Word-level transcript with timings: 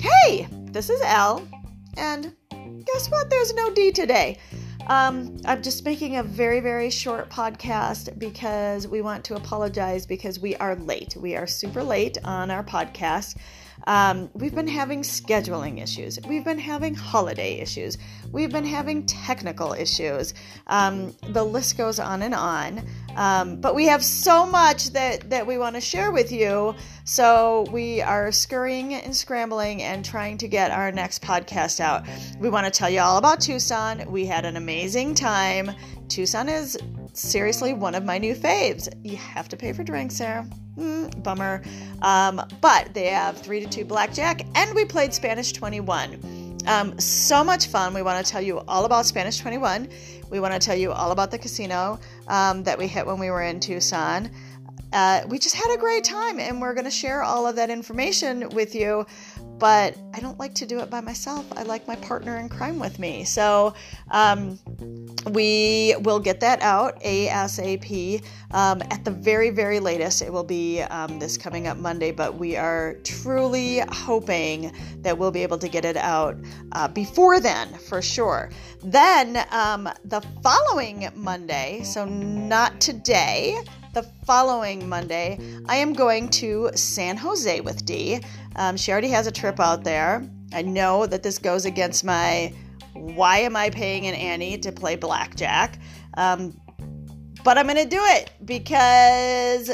Hey, 0.00 0.48
this 0.72 0.90
is 0.90 1.00
Elle, 1.02 1.46
and 1.96 2.34
guess 2.50 3.08
what? 3.10 3.30
There's 3.30 3.54
no 3.54 3.70
Dee 3.70 3.92
today. 3.92 4.36
Um, 4.88 5.36
I'm 5.44 5.62
just 5.62 5.84
making 5.84 6.16
a 6.16 6.24
very, 6.24 6.58
very 6.58 6.90
short 6.90 7.30
podcast 7.30 8.18
because 8.18 8.88
we 8.88 9.02
want 9.02 9.22
to 9.26 9.36
apologize 9.36 10.04
because 10.04 10.40
we 10.40 10.56
are 10.56 10.74
late. 10.74 11.14
We 11.16 11.36
are 11.36 11.46
super 11.46 11.80
late 11.80 12.18
on 12.24 12.50
our 12.50 12.64
podcast. 12.64 13.36
Um, 13.86 14.30
we've 14.34 14.54
been 14.54 14.68
having 14.68 15.02
scheduling 15.02 15.82
issues. 15.82 16.18
We've 16.26 16.44
been 16.44 16.58
having 16.58 16.94
holiday 16.94 17.58
issues. 17.60 17.98
We've 18.30 18.50
been 18.50 18.64
having 18.64 19.06
technical 19.06 19.72
issues. 19.72 20.34
Um, 20.66 21.14
the 21.28 21.44
list 21.44 21.76
goes 21.76 21.98
on 21.98 22.22
and 22.22 22.34
on. 22.34 22.86
Um, 23.16 23.60
but 23.60 23.74
we 23.74 23.86
have 23.86 24.04
so 24.04 24.46
much 24.46 24.90
that, 24.90 25.30
that 25.30 25.46
we 25.46 25.58
want 25.58 25.74
to 25.76 25.80
share 25.80 26.12
with 26.12 26.30
you. 26.30 26.74
So 27.04 27.66
we 27.72 28.00
are 28.02 28.30
scurrying 28.30 28.94
and 28.94 29.16
scrambling 29.16 29.82
and 29.82 30.04
trying 30.04 30.38
to 30.38 30.48
get 30.48 30.70
our 30.70 30.92
next 30.92 31.22
podcast 31.22 31.80
out. 31.80 32.04
We 32.38 32.50
want 32.50 32.66
to 32.66 32.70
tell 32.70 32.90
you 32.90 33.00
all 33.00 33.18
about 33.18 33.40
Tucson. 33.40 34.10
We 34.10 34.26
had 34.26 34.44
an 34.44 34.56
amazing 34.56 35.14
time. 35.14 35.72
Tucson 36.08 36.48
is 36.48 36.78
seriously 37.12 37.74
one 37.74 37.94
of 37.94 38.04
my 38.04 38.18
new 38.18 38.34
faves. 38.34 38.88
You 39.04 39.16
have 39.16 39.48
to 39.48 39.56
pay 39.56 39.72
for 39.72 39.82
drinks 39.82 40.18
there. 40.18 40.46
Mm, 40.76 41.22
bummer. 41.22 41.62
Um, 42.02 42.42
but 42.60 42.94
they 42.94 43.06
have 43.06 43.38
3 43.38 43.60
to 43.60 43.68
2 43.68 43.84
blackjack, 43.84 44.42
and 44.54 44.74
we 44.74 44.84
played 44.84 45.12
Spanish 45.12 45.52
21. 45.52 46.58
Um, 46.66 46.98
so 46.98 47.42
much 47.42 47.66
fun. 47.66 47.94
We 47.94 48.02
want 48.02 48.24
to 48.24 48.30
tell 48.30 48.42
you 48.42 48.60
all 48.60 48.84
about 48.84 49.06
Spanish 49.06 49.38
21. 49.38 49.88
We 50.30 50.40
want 50.40 50.54
to 50.54 50.58
tell 50.60 50.76
you 50.76 50.92
all 50.92 51.10
about 51.10 51.30
the 51.30 51.38
casino 51.38 51.98
um, 52.28 52.62
that 52.64 52.78
we 52.78 52.86
hit 52.86 53.06
when 53.06 53.18
we 53.18 53.30
were 53.30 53.42
in 53.42 53.60
Tucson. 53.60 54.30
Uh, 54.92 55.22
we 55.28 55.38
just 55.38 55.54
had 55.54 55.72
a 55.74 55.78
great 55.78 56.04
time, 56.04 56.40
and 56.40 56.60
we're 56.60 56.74
going 56.74 56.84
to 56.84 56.90
share 56.90 57.22
all 57.22 57.46
of 57.46 57.56
that 57.56 57.70
information 57.70 58.48
with 58.50 58.74
you 58.74 59.06
but 59.60 59.94
I 60.14 60.20
don't 60.20 60.38
like 60.38 60.54
to 60.54 60.66
do 60.66 60.80
it 60.80 60.88
by 60.88 61.02
myself. 61.02 61.46
I 61.54 61.62
like 61.64 61.86
my 61.86 61.96
partner 61.96 62.38
in 62.38 62.48
crime 62.48 62.78
with 62.78 62.98
me. 62.98 63.24
So 63.24 63.74
um, 64.10 64.58
we 65.30 65.94
will 66.00 66.18
get 66.18 66.40
that 66.40 66.62
out 66.62 66.98
ASAP. 67.02 68.24
Um, 68.52 68.82
at 68.90 69.04
the 69.04 69.10
very, 69.10 69.50
very 69.50 69.78
latest, 69.78 70.22
it 70.22 70.32
will 70.32 70.44
be 70.44 70.80
um, 70.80 71.18
this 71.18 71.36
coming 71.36 71.66
up 71.66 71.76
Monday, 71.76 72.10
but 72.10 72.36
we 72.36 72.56
are 72.56 72.96
truly 73.04 73.82
hoping 73.90 74.72
that 75.02 75.16
we'll 75.16 75.30
be 75.30 75.42
able 75.42 75.58
to 75.58 75.68
get 75.68 75.84
it 75.84 75.96
out 75.98 76.36
uh, 76.72 76.88
before 76.88 77.38
then 77.38 77.68
for 77.74 78.00
sure. 78.00 78.50
Then 78.82 79.44
um, 79.50 79.90
the 80.06 80.22
following 80.42 81.10
Monday, 81.14 81.82
so 81.84 82.06
not 82.06 82.80
today, 82.80 83.62
the 83.92 84.02
following 84.24 84.88
Monday, 84.88 85.38
I 85.66 85.76
am 85.76 85.92
going 85.92 86.28
to 86.30 86.70
San 86.74 87.16
Jose 87.16 87.60
with 87.60 87.84
Dee. 87.84 88.20
Um, 88.56 88.76
she 88.76 88.92
already 88.92 89.08
has 89.08 89.26
a 89.26 89.32
trip 89.32 89.58
out 89.58 89.84
there. 89.84 90.24
I 90.52 90.62
know 90.62 91.06
that 91.06 91.22
this 91.22 91.38
goes 91.38 91.64
against 91.64 92.04
my 92.04 92.52
why 92.92 93.38
am 93.38 93.56
I 93.56 93.70
paying 93.70 94.06
an 94.06 94.14
ante 94.14 94.58
to 94.58 94.72
play 94.72 94.96
blackjack? 94.96 95.78
Um, 96.16 96.60
but 97.44 97.56
I'm 97.56 97.66
going 97.66 97.76
to 97.76 97.88
do 97.88 98.00
it 98.00 98.32
because 98.44 99.70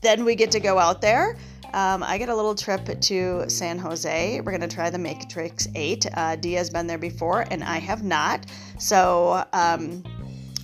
then 0.00 0.24
we 0.24 0.34
get 0.34 0.50
to 0.52 0.60
go 0.60 0.78
out 0.78 1.00
there. 1.00 1.36
Um, 1.72 2.02
I 2.02 2.16
get 2.18 2.28
a 2.30 2.34
little 2.34 2.54
trip 2.54 3.00
to 3.00 3.48
San 3.48 3.78
Jose. 3.78 4.40
We're 4.40 4.52
going 4.52 4.68
to 4.68 4.74
try 4.74 4.90
the 4.90 4.98
Matrix 4.98 5.68
8. 5.74 6.06
Uh, 6.14 6.36
Dee's 6.36 6.70
been 6.70 6.86
there 6.86 6.98
before, 6.98 7.44
and 7.50 7.62
I 7.62 7.78
have 7.78 8.02
not. 8.02 8.46
So, 8.78 9.44
um, 9.52 10.02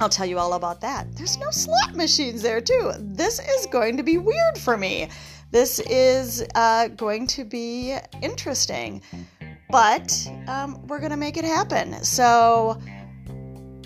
I'll 0.00 0.08
tell 0.08 0.26
you 0.26 0.38
all 0.38 0.54
about 0.54 0.80
that. 0.80 1.14
There's 1.14 1.38
no 1.38 1.50
slot 1.50 1.94
machines 1.94 2.42
there, 2.42 2.60
too. 2.60 2.92
This 2.98 3.38
is 3.38 3.66
going 3.66 3.96
to 3.96 4.02
be 4.02 4.18
weird 4.18 4.58
for 4.58 4.76
me. 4.76 5.08
This 5.50 5.78
is 5.78 6.44
uh, 6.56 6.88
going 6.88 7.28
to 7.28 7.44
be 7.44 7.96
interesting, 8.22 9.02
but 9.70 10.28
um, 10.48 10.84
we're 10.88 10.98
going 10.98 11.12
to 11.12 11.16
make 11.16 11.36
it 11.36 11.44
happen. 11.44 12.02
So, 12.02 12.80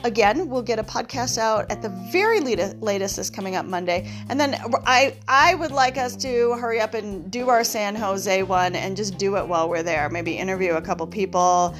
again, 0.02 0.48
we'll 0.48 0.62
get 0.62 0.78
a 0.78 0.82
podcast 0.82 1.36
out 1.36 1.70
at 1.70 1.82
the 1.82 1.90
very 2.10 2.40
latest 2.40 3.16
this 3.16 3.28
coming 3.28 3.56
up 3.56 3.66
Monday. 3.66 4.10
And 4.30 4.40
then 4.40 4.56
I 4.86 5.14
I 5.28 5.56
would 5.56 5.72
like 5.72 5.98
us 5.98 6.16
to 6.16 6.52
hurry 6.54 6.80
up 6.80 6.94
and 6.94 7.30
do 7.30 7.50
our 7.50 7.64
San 7.64 7.94
Jose 7.94 8.42
one 8.44 8.74
and 8.74 8.96
just 8.96 9.18
do 9.18 9.36
it 9.36 9.46
while 9.46 9.68
we're 9.68 9.82
there. 9.82 10.08
Maybe 10.08 10.38
interview 10.38 10.72
a 10.72 10.82
couple 10.82 11.06
people 11.06 11.74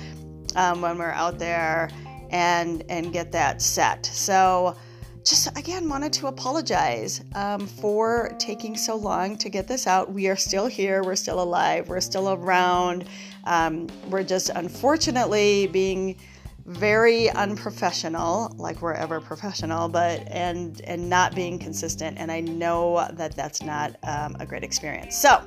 um, 0.55 0.83
when 0.83 0.99
we're 0.99 1.13
out 1.13 1.39
there 1.39 1.89
and 2.31 2.85
and 2.89 3.13
get 3.13 3.33
that 3.33 3.63
set. 3.63 4.07
So 4.07 4.77
just 5.25 5.57
again 5.59 5.89
wanted 5.89 6.13
to 6.15 6.27
apologize 6.27 7.23
um, 7.35 7.67
for 7.67 8.35
taking 8.39 8.77
so 8.77 8.97
long 8.97 9.37
to 9.39 9.49
get 9.49 9.69
this 9.69 9.87
out. 9.87 10.13
We 10.13 10.29
are 10.29 10.37
still 10.37 10.67
here. 10.67 11.03
We're 11.03 11.17
still 11.17 11.43
alive. 11.43 11.89
We're 11.89 12.01
still 12.01 12.31
around. 12.31 13.05
Um, 13.45 13.89
we're 14.09 14.23
just 14.23 14.51
unfortunately 14.51 15.67
being 15.67 16.19
very 16.65 17.31
unprofessional, 17.31 18.55
like 18.59 18.83
we're 18.83 18.93
ever 18.95 19.21
professional, 19.21 19.89
but 19.89 20.27
and 20.29 20.81
and 20.83 21.09
not 21.09 21.35
being 21.35 21.59
consistent. 21.59 22.19
And 22.19 22.31
I 22.31 22.41
know 22.41 23.07
that 23.13 23.35
that's 23.35 23.63
not 23.63 23.97
um, 24.05 24.37
a 24.41 24.47
great 24.47 24.65
experience. 24.65 25.17
So. 25.17 25.43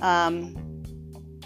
Um, 0.00 0.56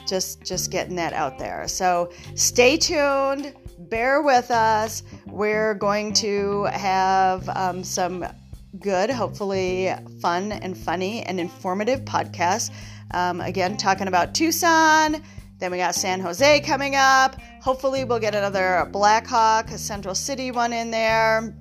just 0.07 0.43
just 0.43 0.71
getting 0.71 0.97
that 0.97 1.13
out 1.13 1.39
there. 1.39 1.67
So 1.69 2.11
stay 2.35 2.77
tuned 2.77 3.55
bear 3.79 4.23
with 4.23 4.51
us. 4.51 5.03
We're 5.27 5.75
going 5.75 6.13
to 6.15 6.65
have 6.65 7.49
um, 7.49 7.85
some 7.85 8.25
good, 8.81 9.11
hopefully 9.11 9.93
fun 10.21 10.53
and 10.53 10.77
funny 10.77 11.23
and 11.23 11.41
informative 11.41 12.01
podcasts. 12.01 12.71
Um, 13.13 13.41
again, 13.41 13.77
talking 13.77 14.09
about 14.09 14.35
Tucson. 14.35 15.23
Then 15.59 15.71
we 15.71 15.79
got 15.79 15.95
San 15.95 16.21
Jose 16.21 16.61
coming 16.61 16.97
up. 16.97 17.41
Hopefully, 17.63 18.05
we'll 18.05 18.19
get 18.19 18.35
another 18.35 18.89
Blackhawk, 18.93 19.71
a 19.71 19.79
Central 19.79 20.15
City 20.15 20.51
one 20.51 20.73
in 20.73 20.91
there. 20.91 21.55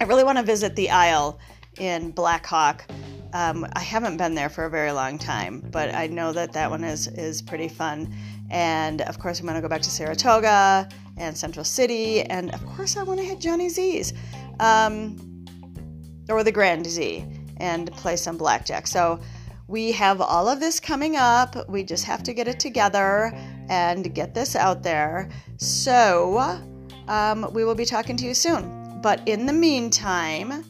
I 0.00 0.04
really 0.04 0.24
want 0.24 0.38
to 0.38 0.44
visit 0.44 0.74
the 0.74 0.90
Isle 0.90 1.38
in 1.78 2.12
Blackhawk. 2.12 2.86
Um, 3.32 3.66
I 3.74 3.80
haven't 3.80 4.16
been 4.16 4.34
there 4.34 4.48
for 4.48 4.64
a 4.64 4.70
very 4.70 4.92
long 4.92 5.18
time, 5.18 5.60
but 5.70 5.94
I 5.94 6.06
know 6.06 6.32
that 6.32 6.52
that 6.52 6.70
one 6.70 6.84
is 6.84 7.08
is 7.08 7.42
pretty 7.42 7.68
fun. 7.68 8.14
And 8.50 9.02
of 9.02 9.18
course, 9.18 9.40
I'm 9.40 9.46
going 9.46 9.56
to 9.56 9.62
go 9.62 9.68
back 9.68 9.82
to 9.82 9.90
Saratoga 9.90 10.88
and 11.16 11.36
Central 11.36 11.64
City. 11.64 12.22
And 12.22 12.54
of 12.54 12.64
course, 12.66 12.96
I 12.96 13.02
want 13.02 13.20
to 13.20 13.26
hit 13.26 13.40
Johnny 13.40 13.68
Z's 13.68 14.12
um, 14.60 15.44
or 16.28 16.44
the 16.44 16.52
Grand 16.52 16.86
Z 16.86 17.24
and 17.58 17.90
play 17.92 18.16
some 18.16 18.36
blackjack. 18.36 18.86
So 18.86 19.20
we 19.68 19.90
have 19.92 20.20
all 20.20 20.48
of 20.48 20.60
this 20.60 20.78
coming 20.78 21.16
up. 21.16 21.68
We 21.68 21.82
just 21.82 22.04
have 22.04 22.22
to 22.24 22.32
get 22.32 22.46
it 22.46 22.60
together 22.60 23.32
and 23.68 24.14
get 24.14 24.32
this 24.32 24.54
out 24.54 24.82
there. 24.82 25.28
So 25.56 26.60
um, 27.08 27.52
we 27.52 27.64
will 27.64 27.74
be 27.74 27.84
talking 27.84 28.16
to 28.18 28.24
you 28.24 28.34
soon. 28.34 29.00
But 29.02 29.26
in 29.26 29.46
the 29.46 29.52
meantime, 29.52 30.64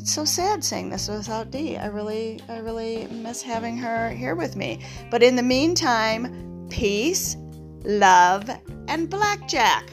it's 0.00 0.14
so 0.14 0.24
sad 0.24 0.64
saying 0.64 0.88
this 0.88 1.08
without 1.08 1.50
Dee. 1.50 1.76
I 1.76 1.86
really, 1.86 2.40
I 2.48 2.58
really 2.58 3.06
miss 3.08 3.42
having 3.42 3.76
her 3.76 4.08
here 4.08 4.34
with 4.34 4.56
me. 4.56 4.80
But 5.10 5.22
in 5.22 5.36
the 5.36 5.42
meantime, 5.42 6.66
peace, 6.70 7.36
love, 7.84 8.48
and 8.88 9.10
blackjack. 9.10 9.90